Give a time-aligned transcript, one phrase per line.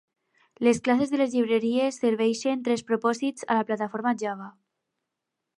[0.67, 4.53] Les classes de les llibreries serveixen tres propòsits a la Plataforma Java.